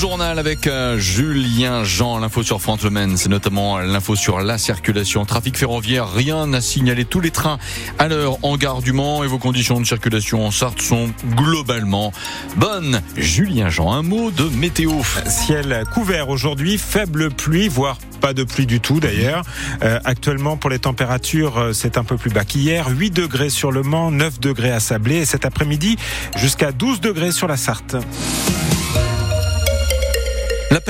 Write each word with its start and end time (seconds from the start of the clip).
journal 0.00 0.38
avec 0.38 0.66
euh, 0.66 0.96
Julien 0.96 1.84
Jean, 1.84 2.20
l'info 2.20 2.42
sur 2.42 2.62
France 2.62 2.82
Le 2.82 2.88
Maine, 2.88 3.18
c'est 3.18 3.28
notamment 3.28 3.80
l'info 3.80 4.16
sur 4.16 4.40
la 4.40 4.56
circulation. 4.56 5.26
Trafic 5.26 5.58
ferroviaire, 5.58 6.10
rien 6.10 6.46
n'a 6.46 6.62
signalé 6.62 7.04
tous 7.04 7.20
les 7.20 7.30
trains 7.30 7.58
à 7.98 8.08
l'heure 8.08 8.38
en 8.42 8.56
gare 8.56 8.80
du 8.80 8.94
Mans 8.94 9.24
et 9.24 9.26
vos 9.26 9.36
conditions 9.36 9.78
de 9.78 9.84
circulation 9.84 10.46
en 10.46 10.50
Sarthe 10.50 10.80
sont 10.80 11.10
globalement 11.36 12.14
bonnes. 12.56 13.02
Julien 13.14 13.68
Jean, 13.68 13.92
un 13.92 14.00
mot 14.00 14.30
de 14.30 14.44
météo. 14.44 14.90
Ciel 15.26 15.84
couvert 15.92 16.30
aujourd'hui, 16.30 16.78
faible 16.78 17.28
pluie, 17.28 17.68
voire 17.68 17.98
pas 18.22 18.32
de 18.32 18.44
pluie 18.44 18.64
du 18.64 18.80
tout 18.80 19.00
d'ailleurs. 19.00 19.42
Euh, 19.82 20.00
actuellement 20.06 20.56
pour 20.56 20.70
les 20.70 20.78
températures, 20.78 21.58
euh, 21.58 21.72
c'est 21.74 21.98
un 21.98 22.04
peu 22.04 22.16
plus 22.16 22.30
bas 22.30 22.46
qu'hier. 22.46 22.88
8 22.88 23.10
degrés 23.10 23.50
sur 23.50 23.70
le 23.70 23.82
Mans, 23.82 24.10
9 24.10 24.40
degrés 24.40 24.72
à 24.72 24.80
Sablé 24.80 25.16
et 25.16 25.26
cet 25.26 25.44
après-midi 25.44 25.98
jusqu'à 26.36 26.72
12 26.72 27.02
degrés 27.02 27.32
sur 27.32 27.48
la 27.48 27.58
Sarthe. 27.58 27.96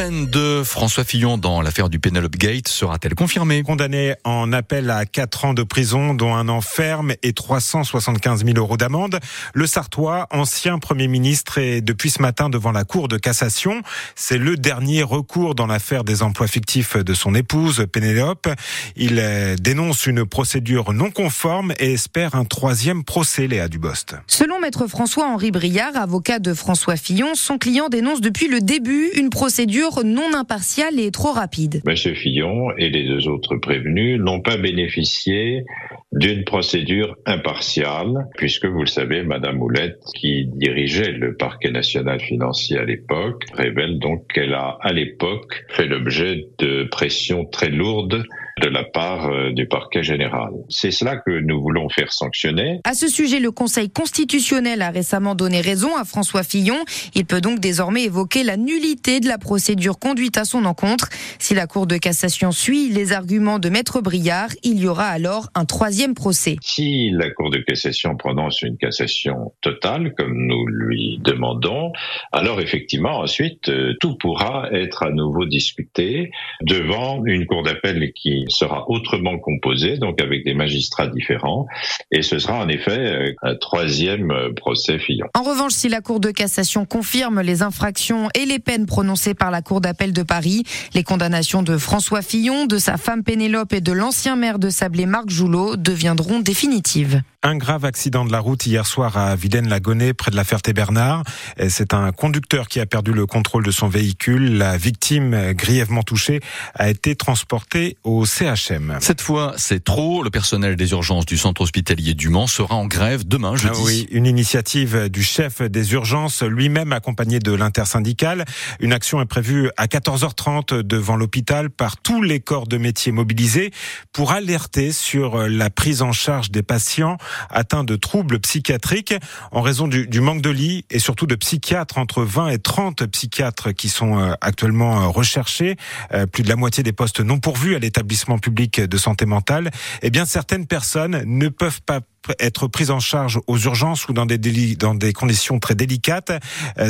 La 0.01 0.07
peine 0.07 0.31
de 0.31 0.63
François 0.65 1.05
Fillon 1.05 1.37
dans 1.37 1.61
l'affaire 1.61 1.91
du 1.91 1.99
Penelope 1.99 2.37
Gate 2.37 2.69
sera-t-elle 2.69 3.15
confirmée 3.15 3.63
Condamné 3.63 4.15
en 4.25 4.51
appel 4.51 4.89
à 4.89 5.05
4 5.05 5.45
ans 5.45 5.53
de 5.53 5.63
prison, 5.63 6.15
dont 6.15 6.35
un 6.35 6.49
an 6.49 6.63
ferme 6.63 7.13
et 7.23 7.35
375 7.35 8.47
000 8.47 8.57
euros 8.57 8.79
d'amende, 8.79 9.21
le 9.53 9.67
Sartois, 9.67 10.27
ancien 10.31 10.79
Premier 10.79 11.07
ministre, 11.07 11.59
est 11.59 11.83
depuis 11.83 12.09
ce 12.09 12.23
matin 12.23 12.49
devant 12.49 12.73
la 12.73 12.85
Cour 12.85 13.09
de 13.09 13.19
cassation. 13.19 13.83
C'est 14.15 14.39
le 14.39 14.57
dernier 14.57 15.03
recours 15.03 15.55
dans 15.55 15.67
l'affaire 15.67 16.03
des 16.03 16.23
emplois 16.23 16.47
fictifs 16.47 16.97
de 16.97 17.13
son 17.13 17.35
épouse, 17.35 17.85
Pénélope. 17.93 18.49
Il 18.97 19.23
dénonce 19.61 20.07
une 20.07 20.25
procédure 20.25 20.95
non 20.95 21.11
conforme 21.11 21.75
et 21.79 21.93
espère 21.93 22.37
un 22.37 22.47
troisième 22.47 23.05
procès, 23.05 23.49
Léa 23.49 23.69
Dubost. 23.69 24.15
Selon 24.29 24.61
maître 24.61 24.87
François-Henri 24.87 25.51
Briard, 25.51 25.95
avocat 25.95 26.39
de 26.39 26.55
François 26.55 26.97
Fillon, 26.97 27.35
son 27.35 27.59
client 27.59 27.91
dénonce 27.91 28.23
depuis 28.23 28.49
le 28.49 28.63
début 28.63 29.11
une 29.15 29.29
procédure 29.29 29.90
non 30.05 30.35
impartiale 30.35 30.99
et 30.99 31.11
trop 31.11 31.33
rapide. 31.33 31.81
Monsieur 31.85 32.15
Fillon 32.15 32.71
et 32.79 32.91
les 32.91 33.07
deux 33.07 33.29
autres 33.29 33.57
prévenus 33.57 34.21
n'ont 34.21 34.41
pas 34.41 34.57
bénéficié 34.57 35.65
d'une 36.13 36.45
procédure 36.45 37.17
impartiale, 37.27 38.29
puisque 38.37 38.67
vous 38.67 38.81
le 38.81 38.87
savez, 38.87 39.23
Madame 39.23 39.63
Houlette, 39.63 40.01
qui 40.15 40.47
dirigeait 40.47 41.13
le 41.13 41.37
parquet 41.37 41.71
national 41.71 42.21
financier 42.21 42.79
à 42.79 42.85
l'époque, 42.85 43.45
révèle 43.55 43.99
donc 43.99 44.27
qu'elle 44.33 44.55
a 44.55 44.79
à 44.81 44.93
l'époque 44.93 45.65
fait 45.69 45.87
l'objet 45.87 46.47
de 46.59 46.85
pressions 46.85 47.45
très 47.45 47.71
lourdes 47.71 48.25
de 48.61 48.69
la 48.69 48.85
part 48.85 49.29
euh, 49.29 49.53
du 49.53 49.67
parquet 49.67 50.03
général. 50.03 50.51
C'est 50.69 50.91
cela 50.91 51.17
que 51.17 51.31
nous 51.31 51.61
voulons 51.61 51.89
faire 51.89 52.13
sanctionner. 52.13 52.81
À 52.85 52.95
ce 52.95 53.09
sujet, 53.09 53.41
le 53.41 53.51
Conseil 53.51 53.91
constitutionnel 53.91 54.83
a 54.83 54.91
récemment 54.91 55.35
donné 55.35 55.61
raison 55.61 55.97
à 55.97 56.05
François 56.05 56.43
Fillon. 56.43 56.77
Il 57.15 57.25
peut 57.25 57.41
donc 57.41 57.59
désormais 57.61 58.05
évoquer 58.05 58.45
la 58.45 58.57
nullité 58.57 59.21
de 59.21 59.29
la 59.29 59.39
procédure 59.39 59.99
conduite 59.99 60.37
à 60.37 60.45
son 60.45 60.65
encontre. 60.65 61.09
Si 61.39 61.55
la 61.55 61.67
Cour 61.67 61.87
de 61.87 61.97
cassation 61.97 62.53
suit 62.53 62.91
les 62.91 63.13
arguments 63.13 63.59
de 63.59 63.69
Maître 63.69 64.01
Briard, 64.01 64.51
il 64.63 64.81
y 64.81 64.87
aura 64.87 65.07
alors 65.07 65.49
un 65.55 65.65
troisième 65.65 66.15
procès. 66.15 66.57
Si 66.61 67.11
la 67.11 67.31
Cour 67.31 67.51
de 67.51 67.59
cassation 67.59 68.17
prononce 68.17 68.63
une 68.63 68.77
cassation 68.77 69.53
totale, 69.63 70.15
comme 70.17 70.47
nous 70.47 70.67
lui 70.67 71.19
demandons, 71.23 71.93
alors 72.33 72.61
effectivement, 72.61 73.21
ensuite, 73.21 73.69
euh, 73.69 73.95
tout 74.01 74.17
pourra 74.17 74.69
être 74.73 75.05
à 75.05 75.11
nouveau 75.11 75.47
discuté 75.47 76.31
devant 76.63 77.25
une 77.25 77.47
Cour 77.47 77.63
d'appel 77.63 78.13
qui 78.15 78.45
sera 78.51 78.89
autrement 78.89 79.39
composé, 79.39 79.97
donc 79.97 80.21
avec 80.21 80.45
des 80.45 80.55
magistrats 80.55 81.07
différents, 81.07 81.67
et 82.11 82.23
ce 82.23 82.39
sera 82.39 82.55
en 82.55 82.69
effet 82.69 82.99
euh, 82.99 83.33
un 83.43 83.55
troisième 83.57 84.31
euh, 84.31 84.53
procès 84.53 84.99
Fillon. 84.99 85.27
En 85.35 85.43
revanche, 85.43 85.73
si 85.73 85.89
la 85.89 86.01
Cour 86.01 86.21
de 86.21 86.31
cassation 86.31 86.85
confirme 86.85 87.41
les 87.41 87.63
infractions 87.63 88.29
et 88.35 88.45
les 88.47 88.59
peines 88.59 88.87
prononcées 88.87 89.35
par 89.35 89.51
la 89.51 89.63
Cour 89.63 89.81
d'appel 89.81 90.13
de 90.13 90.23
Paris, 90.23 90.65
les 90.95 91.03
condamnations 91.03 91.63
de 91.63 91.79
François 91.79 92.23
Fillon, 92.23 92.67
de 92.67 92.79
sa 92.79 92.97
femme 92.97 93.23
Pénélope 93.23 93.73
et 93.73 93.81
de 93.81 93.93
l'ancien 93.93 94.37
maire 94.37 94.59
de 94.59 94.71
Sablé 94.71 95.07
Marc 95.07 95.31
Joulot 95.31 95.77
deviendront 95.77 96.41
définitives. 96.41 97.23
Un 97.43 97.57
grave 97.57 97.87
accident 97.87 98.27
de 98.27 98.33
la 98.33 98.41
route 98.41 98.67
hier 98.67 98.85
soir 98.85 99.17
à 99.17 99.35
Vilaine-la-Gonée, 99.35 100.13
près 100.13 100.31
de 100.31 100.37
la 100.37 100.45
Ferté-Bernard. 100.45 101.25
C'est 101.69 101.95
un 101.95 102.13
conducteur 102.13 102.69
qui 102.69 102.81
a 102.81 102.87
perdu 102.87 103.13
le 103.13 103.25
contrôle 103.25 103.65
de 103.65 103.71
son 103.71 103.89
véhicule. 103.89 104.59
La 104.59 104.77
victime, 104.77 105.53
grièvement 105.55 106.03
touchée, 106.03 106.41
a 106.75 106.91
été 106.91 107.17
transportée 107.17 107.97
au 108.05 108.27
CHM. 108.41 108.97
Cette 109.01 109.21
fois, 109.21 109.53
c'est 109.59 109.85
trop. 109.85 110.23
Le 110.23 110.31
personnel 110.31 110.75
des 110.75 110.93
urgences 110.93 111.27
du 111.27 111.37
centre 111.37 111.61
hospitalier 111.61 112.15
du 112.15 112.31
Mans 112.31 112.47
sera 112.47 112.75
en 112.75 112.87
grève 112.87 113.29
demain, 113.29 113.55
jeudi. 113.55 113.79
Ah 113.79 113.85
oui, 113.85 114.09
une 114.11 114.25
initiative 114.25 115.11
du 115.11 115.23
chef 115.23 115.61
des 115.61 115.93
urgences, 115.93 116.43
lui-même 116.43 116.95
accompagné 116.95 117.39
de 117.39 117.53
l'intersyndicale. 117.53 118.47
Une 118.81 118.95
action 118.95 119.21
est 119.21 119.27
prévue 119.27 119.71
à 119.77 119.89
14h30 119.89 120.81
devant 120.81 121.17
l'hôpital 121.17 121.69
par 121.69 121.99
tous 121.99 122.23
les 122.23 122.41
corps 122.41 122.67
de 122.67 122.79
métier 122.79 123.13
mobilisés 123.13 123.73
pour 124.13 124.33
alerter 124.33 124.93
sur 124.93 125.47
la 125.47 125.69
prise 125.69 126.01
en 126.01 126.13
charge 126.13 126.51
des 126.51 126.63
patients 126.63 127.19
atteints 127.51 127.85
de 127.85 127.97
troubles 127.97 128.41
psychiatriques 128.41 129.15
en 129.53 129.61
raison 129.61 129.87
du, 129.87 130.07
du, 130.07 130.21
manque 130.21 130.41
de 130.41 130.51
lits 130.51 130.87
et 130.89 130.99
surtout 130.99 131.27
de 131.27 131.35
psychiatres, 131.35 131.99
entre 131.99 132.23
20 132.23 132.49
et 132.49 132.59
30 132.59 133.05
psychiatres 133.07 133.73
qui 133.73 133.91
sont 133.91 134.19
euh, 134.19 134.33
actuellement 134.41 135.03
euh, 135.03 135.09
recherchés, 135.09 135.77
euh, 136.15 136.27
plus 136.27 136.43
de 136.43 136.49
la 136.49 136.57
moitié 136.57 136.83
des 136.83 136.93
postes 136.93 137.21
non 137.21 137.39
pourvus 137.39 137.75
à 137.75 137.79
l'établissement 137.79 138.20
public 138.39 138.81
de 138.81 138.97
santé 138.97 139.27
mentale, 139.27 139.71
eh 140.03 140.11
bien 140.11 140.25
certaines 140.25 140.67
personnes 140.67 141.23
ne 141.27 141.49
peuvent 141.49 141.83
pas 141.83 142.01
être 142.39 142.67
prises 142.69 142.91
en 142.91 143.01
charge 143.01 143.41
aux 143.47 143.59
urgences 143.59 144.07
ou 144.09 144.13
dans 144.13 144.27
des, 144.27 145.13
conditions 145.15 145.59
très 145.59 145.75
délicates. 145.75 146.33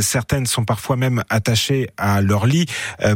certaines 0.03 0.47
sont 0.47 0.65
parfois 0.65 0.97
même 0.97 1.23
attachées 1.29 1.89
à 1.97 2.21
leur 2.21 2.47
lit 2.47 2.67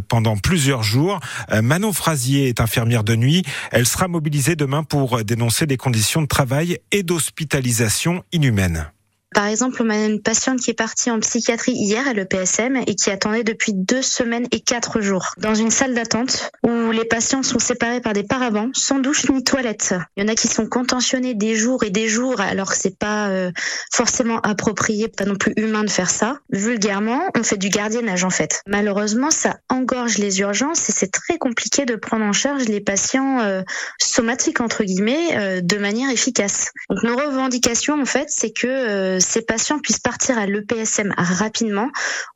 pendant 0.09 0.37
plusieurs 0.37 0.85
jours. 0.85 1.19
Manon 1.51 1.93
Frasier 1.93 2.49
est 2.49 2.61
infirmière 2.61 3.03
de 3.03 3.17
nuit. 3.17 3.43
Elle 3.73 3.87
sera 3.87 4.07
mobilisée 4.07 4.55
demain 4.55 4.85
pour 4.85 5.25
dénoncer 5.25 5.67
des 5.67 5.77
conditions 5.77 6.23
de 6.23 6.29
travail 6.29 6.79
et 6.93 7.03
d'hospitalisation 7.03 8.23
inhumaine. 8.33 8.94
Par 9.34 9.47
exemple, 9.47 9.83
on 9.83 9.91
a 9.91 9.97
une 9.97 10.22
patiente 10.22 10.61
qui 10.61 10.71
est 10.71 10.75
partie 10.75 11.11
en 11.11 11.19
psychiatrie 11.19 11.72
hier 11.72 12.06
à 12.06 12.12
l'EPSM 12.12 12.77
et 12.87 12.95
qui 12.95 13.11
attendait 13.11 13.43
depuis 13.43 13.72
deux 13.75 14.00
semaines 14.00 14.47
et 14.53 14.61
quatre 14.61 15.00
jours 15.00 15.34
dans 15.39 15.55
une 15.56 15.72
salle 15.72 15.93
d'attente 15.93 16.50
où 16.62 16.93
les 16.93 17.05
patients 17.05 17.43
sont 17.43 17.59
séparés 17.59 18.00
par 18.00 18.12
des 18.12 18.23
paravents, 18.23 18.71
sans 18.75 19.00
douche 19.00 19.28
ni 19.28 19.43
toilette. 19.43 19.94
Il 20.17 20.23
y 20.23 20.27
en 20.27 20.28
a 20.28 20.37
qui 20.37 20.47
sont 20.47 20.67
contentionnés 20.67 21.34
des 21.34 21.56
jours 21.56 21.83
et 21.83 21.91
des 21.91 22.06
jours 22.06 22.41
alors 22.41 22.71
que 22.71 22.77
c'est 22.78 22.97
pas 22.97 23.28
euh, 23.28 23.50
forcément 23.93 24.41
approprié, 24.41 25.09
pas 25.09 25.25
non 25.25 25.34
plus 25.34 25.53
humain 25.56 25.83
de 25.83 25.91
faire 25.91 26.11
ça. 26.11 26.39
Vulgairement, 26.50 27.21
on 27.37 27.43
fait 27.43 27.56
du 27.56 27.71
gardiennage 27.71 28.23
en 28.23 28.31
fait. 28.31 28.62
Malheureusement, 28.69 29.33
ça 29.33 29.56
engorge 29.69 30.19
les 30.19 30.39
urgences 30.41 30.89
et 30.89 30.93
c'est 30.93 31.11
très 31.11 31.39
compliqué 31.39 31.87
de 31.87 31.97
prendre 31.97 32.25
en 32.25 32.33
charge 32.33 32.67
les 32.67 32.81
patients 32.81 33.41
euh, 33.41 33.62
somatiques 34.00 34.61
entre 34.61 34.84
guillemets 34.84 35.37
euh, 35.37 35.61
de 35.61 35.77
manière 35.77 36.11
efficace. 36.11 36.71
Donc 36.89 37.03
nos 37.03 37.17
revendications 37.17 38.00
en 38.00 38.06
fait, 38.06 38.28
c'est 38.28 38.53
que 38.53 39.19
ces 39.25 39.43
patients 39.43 39.79
puissent 39.79 39.99
partir 39.99 40.39
à 40.39 40.47
l'EPSM 40.47 41.12
rapidement, 41.17 41.91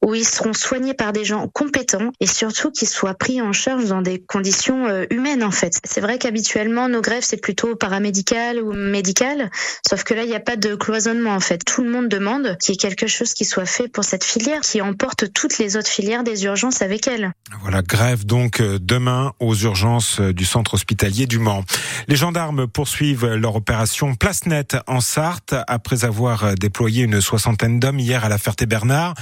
où 0.04 0.15
ils 0.15 0.26
seront 0.26 0.53
soignés 0.53 0.94
par 0.94 1.12
des 1.12 1.25
gens 1.25 1.47
compétents 1.49 2.12
et 2.21 2.26
surtout 2.26 2.71
qu'ils 2.71 2.88
soient 2.88 3.15
pris 3.15 3.43
en 3.43 3.53
charge 3.53 3.87
dans 3.87 4.03
des 4.03 4.21
conditions 4.21 4.87
euh, 4.87 5.04
humaines 5.10 5.44
en 5.44 5.50
fait. 5.50 5.78
C'est 5.84 6.00
vrai 6.00 6.19
qu'habituellement 6.19 6.88
nos 6.88 7.00
grèves 7.00 7.25
c'est 7.25 7.41
plutôt 7.41 7.76
paramédical 7.76 8.60
ou 8.62 8.72
médical, 8.72 9.50
sauf 9.88 10.04
que 10.04 10.15
là 10.15 10.22
il 10.22 10.28
n'y 10.28 10.34
a 10.34 10.41
pas 10.41 10.56
de 10.56 10.75
cloisonnement 10.75 11.34
en 11.34 11.41
fait. 11.41 11.59
Tout 11.65 11.82
le 11.82 11.91
monde 11.91 12.09
demande 12.09 12.56
qu'il 12.59 12.75
y 12.75 12.75
ait 12.75 12.78
quelque 12.78 13.06
chose 13.06 13.34
qui 13.34 13.44
soit 13.44 13.66
fait 13.66 13.88
pour 13.88 14.05
cette 14.05 14.25
filière, 14.25 14.62
qui 14.62 14.81
emporte 14.81 15.32
toutes 15.32 15.59
les 15.59 15.76
autres 15.76 15.91
filières 15.91 16.25
des 16.25 16.44
urgences 16.44 16.82
avec 16.82 17.06
elle. 17.06 17.32
Voilà, 17.62 17.82
grève 17.82 18.25
donc 18.25 18.60
euh, 18.60 18.78
demain 18.81 19.32
aux 19.41 19.55
urgences 19.55 20.20
euh, 20.20 20.32
du 20.32 20.44
centre 20.44 20.75
hospitalier 20.75 21.26
du 21.26 21.38
Mans. 21.38 21.65
Les 22.09 22.16
gendarmes 22.16 22.66
poursuivent 22.66 23.26
leur 23.26 23.56
opération 23.56 24.15
Place 24.15 24.47
Nette 24.47 24.76
en 24.87 25.00
Sarthe 25.00 25.55
après 25.66 26.05
avoir 26.05 26.55
déployé 26.55 26.78
une 26.87 27.21
soixantaine 27.21 27.81
d'hommes 27.81 27.99
hier 27.99 28.25
à 28.25 28.29
la 28.29 28.38
Ferté-Bernard. 28.38 29.14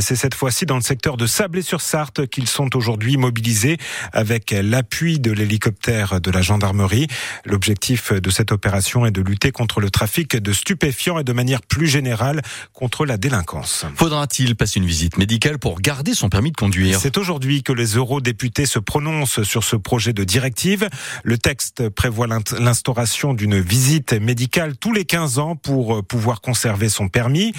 C'est 0.00 0.16
cette 0.16 0.34
fois-ci 0.34 0.66
dans 0.66 0.76
le 0.76 0.82
secteur 0.82 1.16
de 1.16 1.26
Sablé-sur-Sarthe 1.26 2.26
qu'ils 2.26 2.48
sont 2.48 2.76
aujourd'hui 2.76 3.16
mobilisés 3.16 3.78
avec 4.12 4.50
l'appui 4.50 5.20
de 5.20 5.32
l'hélicoptère 5.32 6.20
de 6.20 6.30
la 6.30 6.42
gendarmerie. 6.42 7.06
L'objectif 7.44 8.12
de 8.12 8.30
cette 8.30 8.52
opération 8.52 9.06
est 9.06 9.10
de 9.10 9.20
lutter 9.20 9.52
contre 9.52 9.80
le 9.80 9.90
trafic 9.90 10.36
de 10.36 10.52
stupéfiants 10.52 11.18
et 11.18 11.24
de 11.24 11.32
manière 11.32 11.62
plus 11.62 11.86
générale 11.86 12.42
contre 12.72 13.06
la 13.06 13.16
délinquance. 13.16 13.86
Faudra-t-il 13.96 14.56
passer 14.56 14.80
une 14.80 14.86
visite 14.86 15.18
médicale 15.18 15.58
pour 15.58 15.80
garder 15.80 16.14
son 16.14 16.28
permis 16.28 16.50
de 16.50 16.56
conduire? 16.56 17.00
C'est 17.00 17.18
aujourd'hui 17.18 17.62
que 17.62 17.72
les 17.72 17.94
eurodéputés 17.96 18.66
se 18.66 18.78
prononcent 18.78 19.42
sur 19.42 19.64
ce 19.64 19.76
projet 19.76 20.12
de 20.12 20.24
directive. 20.24 20.88
Le 21.22 21.38
texte 21.38 21.88
prévoit 21.88 22.26
l'instauration 22.26 23.34
d'une 23.34 23.60
visite 23.60 24.12
médicale 24.12 24.76
tous 24.76 24.92
les 24.92 25.04
15 25.04 25.38
ans 25.38 25.56
pour 25.56 26.04
pouvoir 26.04 26.40
conserver 26.40 26.88
son 26.88 27.03
son 27.04 27.08
permis. 27.08 27.52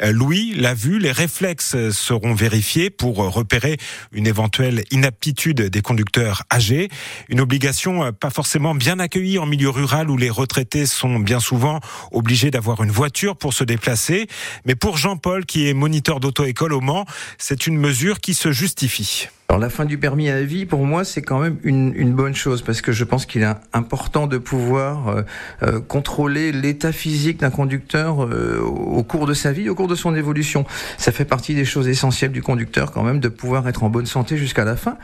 Louis 0.00 0.54
l'a 0.54 0.74
vu, 0.74 0.98
les 0.98 1.12
réflexes 1.12 1.90
seront 1.90 2.34
vérifiés 2.34 2.90
pour 2.90 3.16
repérer 3.16 3.78
une 4.12 4.26
éventuelle 4.26 4.84
inaptitude 4.90 5.62
des 5.62 5.82
conducteurs 5.82 6.42
âgés. 6.52 6.88
Une 7.28 7.40
obligation 7.40 8.12
pas 8.12 8.30
forcément 8.30 8.74
bien 8.74 8.98
accueillie 8.98 9.38
en 9.38 9.46
milieu 9.46 9.70
rural 9.70 10.10
où 10.10 10.16
les 10.16 10.30
retraités 10.30 10.86
sont 10.86 11.18
bien 11.18 11.40
souvent 11.40 11.80
obligés 12.10 12.50
d'avoir 12.50 12.82
une 12.82 12.90
voiture 12.90 13.36
pour 13.36 13.54
se 13.54 13.64
déplacer. 13.64 14.28
Mais 14.64 14.74
pour 14.74 14.96
Jean-Paul, 14.96 15.46
qui 15.46 15.68
est 15.68 15.74
moniteur 15.74 16.20
d'auto-école 16.20 16.72
au 16.72 16.80
Mans, 16.80 17.06
c'est 17.38 17.66
une 17.66 17.76
mesure 17.76 18.20
qui 18.20 18.34
se 18.34 18.52
justifie. 18.52 19.28
Alors 19.52 19.60
la 19.60 19.68
fin 19.68 19.84
du 19.84 19.98
permis 19.98 20.30
à 20.30 20.40
vie, 20.40 20.64
pour 20.64 20.86
moi, 20.86 21.04
c'est 21.04 21.20
quand 21.20 21.38
même 21.38 21.58
une, 21.62 21.92
une, 21.94 22.14
bonne 22.14 22.34
chose 22.34 22.62
parce 22.62 22.80
que 22.80 22.90
je 22.90 23.04
pense 23.04 23.26
qu'il 23.26 23.42
est 23.42 23.54
important 23.74 24.26
de 24.26 24.38
pouvoir 24.38 25.08
euh, 25.08 25.22
euh 25.62 25.78
contrôler 25.78 26.52
l'état 26.52 26.90
physique 26.90 27.40
d'un 27.40 27.50
conducteur 27.50 28.24
euh, 28.24 28.60
au 28.62 29.02
cours 29.02 29.26
de 29.26 29.34
sa 29.34 29.52
vie, 29.52 29.68
au 29.68 29.74
cours 29.74 29.88
de 29.88 29.94
son 29.94 30.14
évolution. 30.14 30.64
Ça 30.96 31.12
fait 31.12 31.26
partie 31.26 31.54
des 31.54 31.66
choses 31.66 31.86
essentielles 31.86 32.32
du 32.32 32.40
conducteur 32.40 32.92
quand 32.92 33.02
même 33.02 33.20
de 33.20 33.28
pouvoir 33.28 33.68
être 33.68 33.82
en 33.82 33.90
bonne 33.90 34.06
santé 34.06 34.38
jusqu'à 34.38 34.64
la 34.64 34.74
fin, 34.74 34.96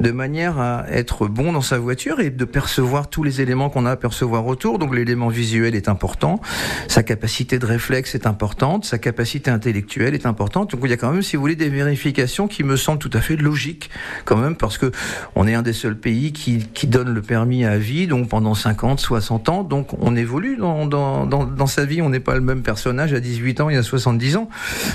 de 0.00 0.10
manière 0.10 0.58
à 0.58 0.84
être 0.90 1.26
bon 1.26 1.52
dans 1.52 1.62
sa 1.62 1.78
voiture 1.78 2.20
et 2.20 2.28
de 2.28 2.44
percevoir 2.44 3.08
tous 3.08 3.22
les 3.22 3.40
éléments 3.40 3.70
qu'on 3.70 3.86
a 3.86 3.92
à 3.92 3.96
percevoir 3.96 4.46
autour. 4.46 4.78
Donc 4.78 4.94
l'élément 4.94 5.28
visuel 5.28 5.74
est 5.74 5.88
important, 5.88 6.42
sa 6.88 7.02
capacité 7.02 7.58
de 7.58 7.64
réflexe 7.64 8.14
est 8.14 8.26
importante, 8.26 8.84
sa 8.84 8.98
capacité 8.98 9.50
intellectuelle 9.50 10.12
est 10.12 10.26
importante. 10.26 10.72
Donc 10.72 10.82
il 10.84 10.90
y 10.90 10.92
a 10.92 10.98
quand 10.98 11.10
même, 11.10 11.22
si 11.22 11.36
vous 11.36 11.40
voulez, 11.40 11.56
des 11.56 11.70
vérifications 11.70 12.48
qui 12.48 12.64
me 12.64 12.76
semblent 12.76 12.98
tout 12.98 13.10
à 13.14 13.22
fait 13.22 13.36
logiques 13.36 13.88
quand 14.24 14.36
même, 14.36 14.56
parce 14.56 14.78
que 14.78 14.90
on 15.34 15.46
est 15.46 15.54
un 15.54 15.62
des 15.62 15.72
seuls 15.72 15.98
pays 15.98 16.32
qui, 16.32 16.66
qui 16.74 16.86
donne 16.86 17.12
le 17.12 17.22
permis 17.22 17.64
à 17.64 17.78
vie, 17.78 18.06
donc 18.06 18.28
pendant 18.28 18.54
50, 18.54 19.00
60 19.00 19.48
ans, 19.48 19.62
donc 19.62 19.88
on 20.00 20.16
évolue 20.16 20.56
dans, 20.56 20.86
dans, 20.86 21.26
dans, 21.26 21.66
sa 21.66 21.84
vie, 21.84 22.02
on 22.02 22.10
n'est 22.10 22.20
pas 22.20 22.34
le 22.34 22.40
même 22.40 22.62
personnage 22.62 23.12
à 23.12 23.20
18 23.20 23.60
ans 23.60 23.70
et 23.70 23.76
à 23.76 23.82
70 23.82 24.36
ans. 24.36 24.48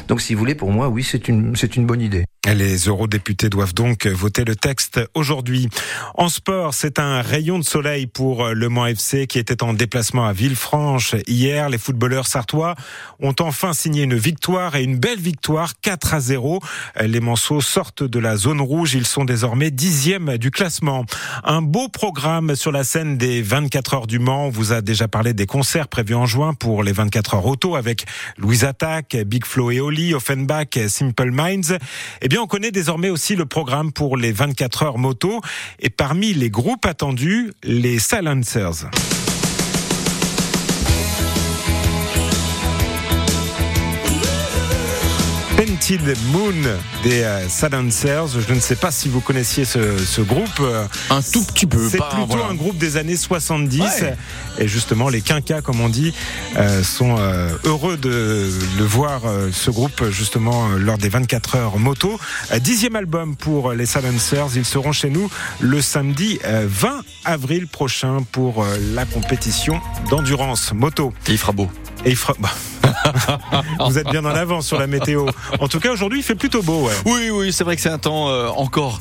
Donc 0.08 0.22
si 0.22 0.34
vous 0.34 0.40
voulez, 0.40 0.56
pour 0.56 0.72
moi, 0.72 0.90
oui, 0.90 1.04
c'est 1.04 1.28
une, 1.28 1.56
c'est 1.56 1.76
une 1.76 1.86
bonne 1.86 2.02
idée. 2.02 2.26
Les 2.48 2.78
eurodéputés 2.86 3.50
doivent 3.50 3.74
donc 3.74 4.08
voter 4.08 4.46
le 4.46 4.56
texte 4.56 5.00
aujourd'hui. 5.14 5.70
En 6.16 6.30
sport, 6.30 6.74
c'est 6.74 6.98
un 6.98 7.22
rayon 7.22 7.60
de 7.60 7.64
soleil 7.64 8.08
pour 8.08 8.48
le 8.48 8.70
Mans 8.70 8.86
FC 8.88 9.28
qui 9.28 9.40
était 9.40 9.62
en 9.62 9.74
déplacement 9.74 10.26
à 10.26 10.34
Villefranche 10.34 11.16
hier. 11.28 11.70
Les 11.70 11.78
footballeurs 11.78 12.28
sartois 12.28 12.76
ont 13.20 13.36
enfin 13.40 13.74
signé 13.74 14.04
une 14.04 14.16
victoire 14.16 14.76
et 14.76 14.84
une 14.84 14.98
belle 14.98 15.20
victoire 15.20 15.74
4 15.82 16.14
à 16.14 16.20
0. 16.20 16.60
Les 17.02 17.20
Manceaux 17.20 17.62
sortent 17.62 18.04
de 18.04 18.20
la 18.20 18.38
zone 18.38 18.62
rouge. 18.62 18.89
Ils 18.94 19.06
sont 19.06 19.26
désormais 19.26 19.72
dixièmes 19.72 20.38
du 20.38 20.52
classement. 20.52 21.06
Un 21.44 21.62
beau 21.62 21.88
programme 21.90 22.56
sur 22.56 22.72
la 22.72 22.84
scène 22.84 23.18
des 23.18 23.42
24 23.42 23.94
heures 23.94 24.08
du 24.08 24.20
Mans. 24.20 24.48
On 24.48 24.50
vous 24.50 24.74
a 24.74 24.82
déjà 24.82 25.08
parlé 25.08 25.34
des 25.34 25.46
concerts 25.46 25.88
prévus 25.88 26.16
en 26.16 26.26
juin 26.26 26.54
pour 26.54 26.84
les 26.84 26.92
24 26.92 27.36
heures 27.36 27.46
auto 27.46 27.76
avec 27.76 28.06
Louise 28.38 28.64
Attack, 28.64 29.18
Big 29.26 29.46
Flo 29.46 29.72
et 29.72 29.80
Oli, 29.80 30.14
Offenbach, 30.14 30.78
Simple 30.88 31.32
Minds. 31.32 31.78
Eh 32.22 32.28
bien, 32.28 32.42
on 32.42 32.48
connaît 32.48 32.72
désormais 32.72 33.10
aussi 33.10 33.36
le 33.36 33.46
programme 33.46 33.92
pour 33.92 34.18
les 34.18 34.32
24 34.32 34.84
heures 34.84 34.98
moto. 34.98 35.42
Et 35.80 35.90
parmi 35.90 36.34
les 36.34 36.50
groupes 36.50 36.86
attendus, 36.86 37.52
les 37.64 38.00
Silencers. 38.00 38.90
Painted 45.60 46.16
Moon 46.32 46.54
des 47.04 47.22
euh. 47.24 47.48
Je 47.50 48.54
ne 48.54 48.60
sais 48.62 48.78
pas 48.78 48.92
si 48.92 49.10
vous 49.10 49.20
connaissiez 49.20 49.66
ce, 49.66 49.98
ce 49.98 50.22
groupe. 50.22 50.62
Un 51.10 51.22
tout 51.22 51.44
petit 51.44 51.66
peu. 51.66 51.90
C'est 51.90 51.98
plutôt 51.98 52.26
voilà. 52.28 52.46
un 52.46 52.54
groupe 52.54 52.78
des 52.78 52.96
années 52.96 53.18
70. 53.18 53.82
Ouais. 53.82 54.16
Et 54.58 54.70
justement, 54.70 55.10
les 55.10 55.20
quinquas, 55.20 55.60
comme 55.60 55.82
on 55.82 55.90
dit, 55.90 56.14
euh, 56.56 56.82
sont 56.82 57.18
euh, 57.20 57.50
heureux 57.66 57.98
de 57.98 58.50
voir, 58.86 59.24
euh, 59.26 59.50
ce 59.52 59.70
groupe, 59.70 60.10
justement, 60.12 60.70
euh, 60.70 60.78
lors 60.78 60.98
des 60.98 61.10
24 61.10 61.56
heures 61.56 61.78
moto. 61.78 62.18
Euh, 62.54 62.60
dixième 62.60 62.96
album 62.96 63.36
pour 63.36 63.74
les 63.74 63.86
Silencers. 63.86 64.52
Ils 64.56 64.64
seront 64.64 64.94
chez 64.94 65.10
nous 65.10 65.30
le 65.60 65.82
samedi 65.82 66.40
euh, 66.46 66.68
20 66.70 67.02
avril 67.26 67.68
prochain 67.68 68.20
pour 68.32 68.64
euh, 68.64 68.78
la 68.94 69.06
compétition 69.06 69.82
d'endurance 70.10 70.72
moto. 70.72 71.14
Il 71.28 71.38
fera 71.38 71.52
beau. 71.52 71.68
Et 72.06 72.12
il 72.12 72.16
fera... 72.16 72.34
bah, 72.40 72.54
Vous 73.88 73.98
êtes 73.98 74.10
bien 74.10 74.26
en 74.26 74.36
avance 74.36 74.68
sur 74.68 74.80
la 74.80 74.88
météo. 74.88 75.28
En 75.60 75.68
tout 75.68 75.80
cas, 75.80 75.92
aujourd'hui, 75.92 76.20
il 76.20 76.24
fait 76.24 76.36
plutôt 76.36 76.62
beau. 76.62 76.90
Oui, 77.06 77.30
oui, 77.30 77.54
c'est 77.54 77.64
vrai 77.64 77.76
que 77.76 77.82
c'est 77.82 77.90
un 77.90 77.98
temps 77.98 78.30
euh, 78.30 78.48
encore 78.48 78.98